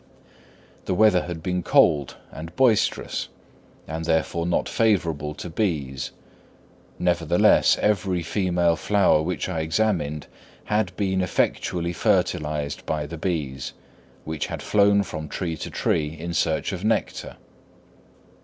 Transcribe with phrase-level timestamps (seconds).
[0.85, 3.27] The weather had been cold and boisterous
[3.87, 6.09] and therefore not favourable to bees,
[6.97, 10.25] nevertheless every female flower which I examined
[10.63, 13.73] had been effectually fertilised by the bees,
[14.25, 17.35] which had flown from tree to tree in search of nectar.